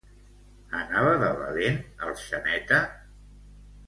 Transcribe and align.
Anava 0.77 1.11
de 1.25 1.29
valent 1.43 1.77
el 2.07 2.15
Xaneta? 2.25 2.81